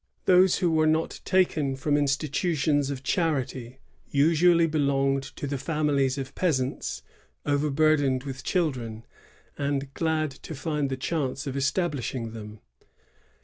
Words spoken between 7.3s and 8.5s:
overburdened with